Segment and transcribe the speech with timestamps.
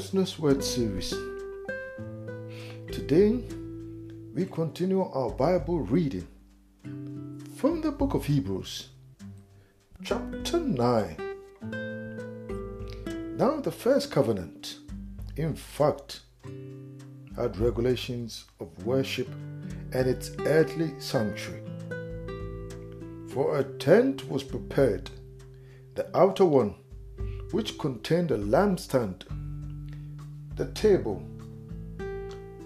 [0.00, 1.10] Listeners Word Series.
[2.90, 3.44] Today,
[4.34, 6.26] we continue our Bible reading
[7.54, 8.88] from the book of Hebrews,
[10.02, 11.16] chapter 9.
[13.36, 14.76] Now, the first covenant,
[15.36, 16.20] in fact,
[17.36, 19.28] had regulations of worship
[19.92, 21.60] and its earthly sanctuary.
[23.28, 25.10] For a tent was prepared,
[25.94, 26.76] the outer one,
[27.50, 29.24] which contained a lampstand,
[30.60, 31.22] the table,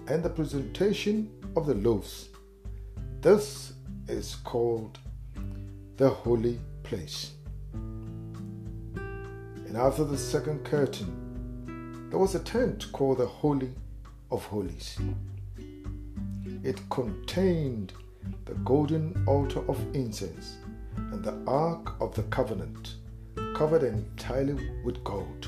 [0.09, 2.27] and the presentation of the loaves.
[3.21, 3.71] This
[4.09, 4.99] is called
[5.95, 7.31] the holy place.
[8.93, 13.71] And after the second curtain, there was a tent called the Holy
[14.29, 14.99] of Holies.
[16.65, 17.93] It contained
[18.43, 20.57] the golden altar of incense
[20.97, 22.95] and the ark of the covenant,
[23.55, 25.47] covered entirely with gold.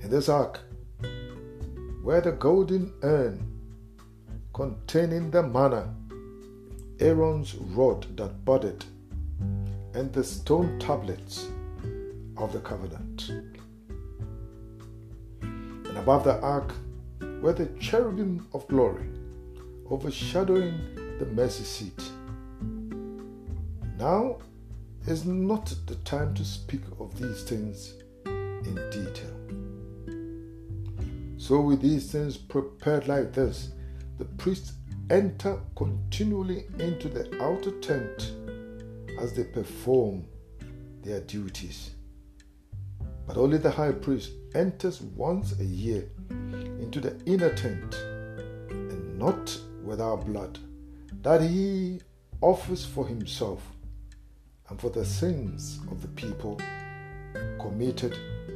[0.00, 0.60] In this ark
[2.02, 3.46] were the golden urn
[4.52, 5.94] containing the manna,
[6.98, 8.84] Aaron's rod that budded,
[9.94, 11.48] and the stone tablets
[12.36, 13.28] of the covenant.
[15.40, 16.72] And above the ark
[17.42, 19.08] were the cherubim of glory,
[19.90, 20.74] overshadowing
[21.18, 22.02] the mercy seat.
[23.98, 24.38] Now
[25.06, 27.94] is not the time to speak of these things
[28.26, 29.39] in detail.
[31.40, 33.70] So, with these things prepared like this,
[34.18, 34.74] the priests
[35.08, 38.34] enter continually into the outer tent
[39.18, 40.26] as they perform
[41.02, 41.92] their duties.
[43.26, 47.94] But only the high priest enters once a year into the inner tent,
[48.68, 50.58] and not without blood,
[51.22, 52.02] that he
[52.42, 53.62] offers for himself
[54.68, 56.60] and for the sins of the people
[57.58, 58.12] committed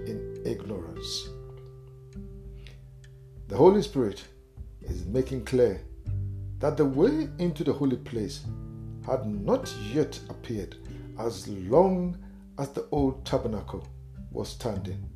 [0.06, 1.31] in ignorance.
[3.47, 4.25] The Holy Spirit
[4.81, 5.81] is making clear
[6.60, 8.44] that the way into the holy place
[9.06, 10.77] had not yet appeared
[11.19, 12.16] as long
[12.59, 13.87] as the old tabernacle
[14.31, 15.10] was standing.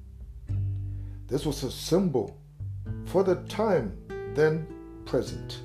[1.27, 2.39] This was a symbol
[3.07, 3.97] for the time
[4.35, 4.67] then
[5.07, 5.61] present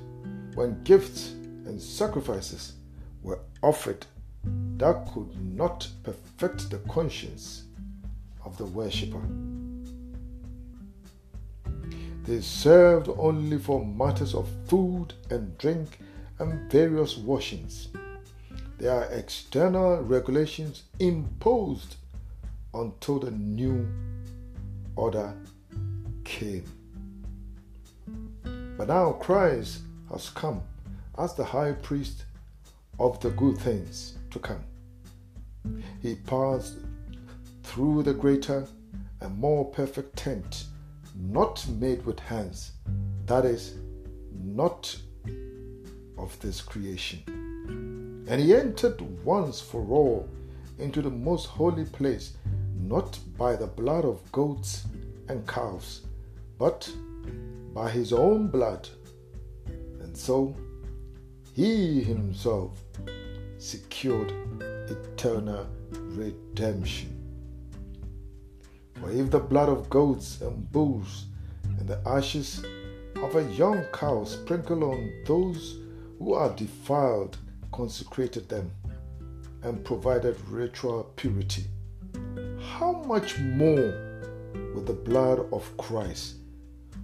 [0.54, 1.32] when gifts
[1.66, 2.74] and sacrifices
[3.22, 4.06] were offered
[4.78, 7.64] that could not perfect the conscience
[8.44, 9.22] of the worshipper.
[12.24, 15.98] They served only for matters of food and drink
[16.38, 17.88] and various washings.
[18.78, 21.96] There are external regulations imposed
[22.72, 23.86] until the new
[24.96, 25.34] order
[26.24, 26.64] came.
[28.78, 30.62] But now Christ has come
[31.18, 32.24] as the high priest
[32.98, 34.64] of the good things to come.
[36.00, 36.78] He passed
[37.62, 38.66] through the greater
[39.20, 40.64] and more perfect tent
[41.14, 42.72] not made with hands,
[43.26, 43.76] that is,
[44.32, 44.96] not
[46.18, 47.22] of this creation.
[48.28, 50.28] And he entered once for all
[50.78, 52.36] into the most holy place,
[52.74, 54.84] not by the blood of goats
[55.28, 56.02] and calves,
[56.58, 56.90] but
[57.72, 58.88] by his own blood.
[60.00, 60.54] And so
[61.54, 62.82] he himself
[63.58, 67.13] secured eternal redemption.
[69.00, 71.26] For if the blood of goats and bulls
[71.78, 72.64] and the ashes
[73.16, 75.78] of a young cow sprinkled on those
[76.18, 77.36] who are defiled
[77.72, 78.70] consecrated them
[79.62, 81.64] and provided ritual purity,
[82.60, 83.92] how much more
[84.74, 86.36] with the blood of Christ,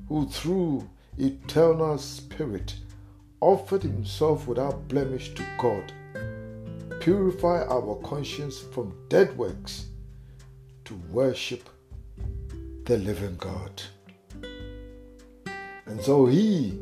[0.09, 2.75] who through eternal Spirit
[3.41, 5.93] offered himself without blemish to God,
[7.01, 9.87] purify our conscience from dead works
[10.85, 11.69] to worship
[12.91, 13.83] the living God.
[15.87, 16.77] And so he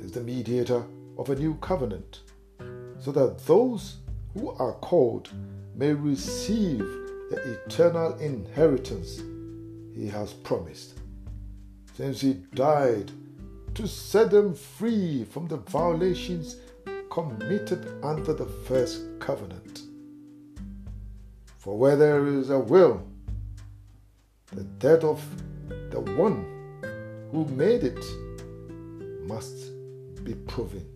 [0.00, 0.84] is the mediator
[1.18, 2.20] of a new covenant,
[3.00, 3.96] so that those
[4.32, 5.28] who are called
[5.74, 9.20] may receive the eternal inheritance
[9.92, 11.00] he has promised,
[11.94, 13.10] since he died
[13.74, 16.58] to set them free from the violations
[17.10, 19.82] committed under the first covenant.
[21.56, 23.02] For where there is a will,
[24.52, 25.22] the death of
[25.90, 26.46] the one
[27.30, 28.04] who made it
[29.26, 29.70] must
[30.24, 30.86] be proven.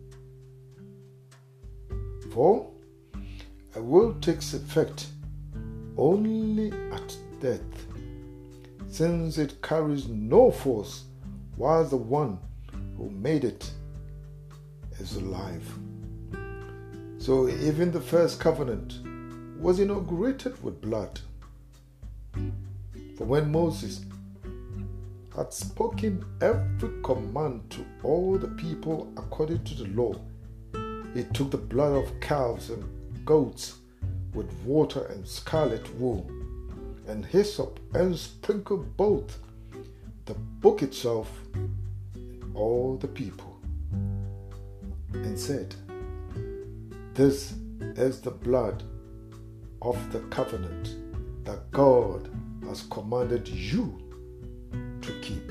[2.33, 2.71] For
[3.75, 5.07] a will takes effect
[5.99, 7.61] only at death,
[8.89, 11.05] since it carries no force
[11.57, 12.39] while the one
[12.97, 13.71] who made it
[14.99, 15.67] is alive.
[17.19, 18.99] So even the first covenant
[19.61, 21.21] was inaugurated with blood.
[23.27, 24.05] When Moses
[25.35, 30.15] had spoken every command to all the people according to the law,
[31.15, 32.85] he took the blood of calves and
[33.25, 33.77] goats
[34.35, 36.29] with water and scarlet wool
[37.07, 39.39] and hyssop and sprinkled both
[40.25, 43.57] the book itself and all the people
[45.13, 45.75] and said,
[47.15, 48.83] This is the blood
[49.81, 50.97] of the covenant
[51.45, 52.29] that God
[52.73, 53.99] has commanded you
[55.03, 55.51] to keep.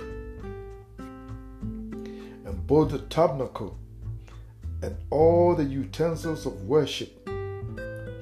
[0.98, 3.78] And both the tabernacle
[4.82, 7.30] and all the utensils of worship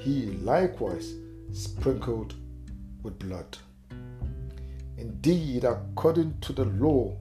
[0.01, 1.13] he likewise
[1.53, 2.33] sprinkled
[3.01, 3.57] with blood.
[4.97, 7.15] Indeed, according to the law,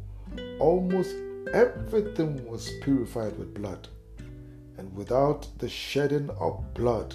[0.59, 1.15] almost
[1.53, 3.87] everything was purified with blood,
[4.79, 7.15] and without the shedding of blood,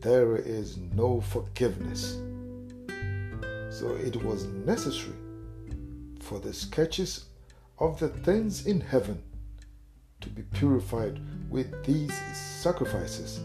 [0.00, 2.18] there is no forgiveness.
[3.80, 5.16] So it was necessary
[6.20, 7.24] for the sketches
[7.78, 9.22] of the things in heaven
[10.20, 11.18] to be purified
[11.48, 13.40] with these sacrifices.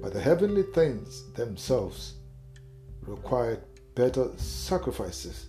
[0.00, 2.14] But the heavenly things themselves
[3.00, 3.64] required
[3.96, 5.48] better sacrifices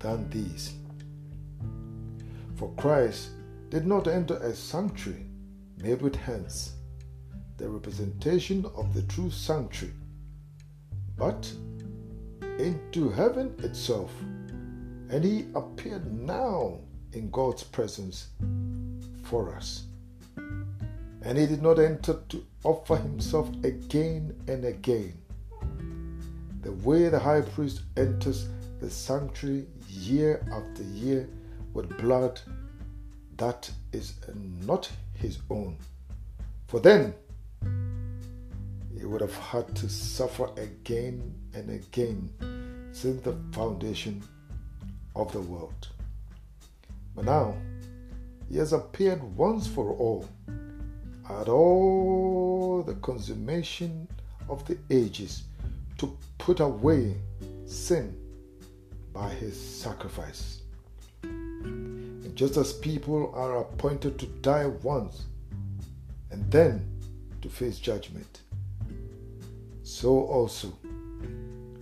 [0.00, 0.74] than these.
[2.56, 3.28] For Christ
[3.68, 5.26] did not enter a sanctuary
[5.76, 6.72] made with hands,
[7.56, 9.94] the representation of the true sanctuary,
[11.16, 11.48] but
[12.58, 14.10] into heaven itself,
[15.08, 16.78] and he appeared now
[17.12, 18.28] in God's presence
[19.24, 19.84] for us.
[21.22, 25.14] And he did not enter to offer himself again and again.
[26.62, 28.48] The way the high priest enters
[28.80, 31.28] the sanctuary year after year
[31.74, 32.40] with blood
[33.36, 34.14] that is
[34.66, 35.76] not his own.
[36.68, 37.14] For then
[39.00, 42.30] he would have had to suffer again and again
[42.92, 44.22] since the foundation
[45.16, 45.88] of the world.
[47.16, 47.54] But now
[48.50, 50.28] he has appeared once for all
[51.30, 54.06] at all the consummation
[54.50, 55.44] of the ages
[55.96, 57.16] to put away
[57.64, 58.14] sin
[59.14, 60.60] by his sacrifice.
[61.22, 65.24] And just as people are appointed to die once
[66.30, 66.86] and then
[67.40, 68.42] to face judgment,
[69.90, 70.72] so also,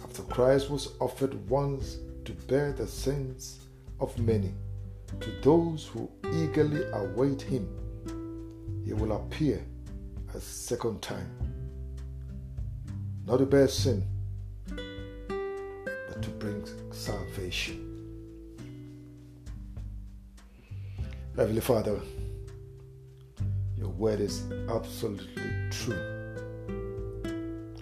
[0.03, 3.61] after Christ was offered once to bear the sins
[4.01, 4.55] of many,
[5.21, 7.69] to those who eagerly await him,
[8.83, 9.63] he will appear
[10.35, 11.31] a second time.
[13.27, 14.03] Not to bear sin,
[14.67, 17.85] but to bring salvation.
[21.37, 22.01] Heavenly Father,
[23.77, 26.18] your word is absolutely true.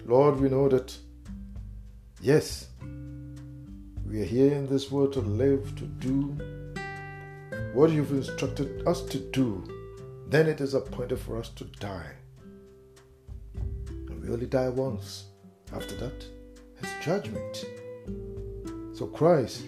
[0.07, 0.97] Lord, we know that,
[2.21, 2.67] yes,
[4.05, 6.33] we are here in this world to live, to do
[7.73, 9.61] what you've instructed us to do.
[10.29, 12.13] Then it is appointed for us to die.
[13.55, 15.25] And we only die once.
[15.73, 16.25] After that,
[16.79, 17.65] it's judgment.
[18.93, 19.63] So Christ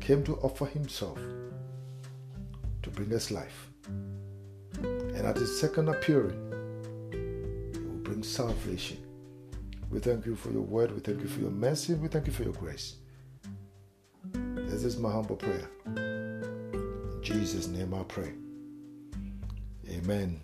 [0.00, 1.20] came to offer himself
[2.82, 3.68] to bring us life.
[4.82, 6.40] And at his second appearing,
[7.12, 9.03] he will bring salvation.
[9.94, 10.90] We thank you for your word.
[10.90, 11.94] We thank you for your mercy.
[11.94, 12.96] We thank you for your grace.
[14.32, 15.70] This is my humble prayer.
[15.94, 18.32] In Jesus' name I pray.
[19.88, 20.40] Amen.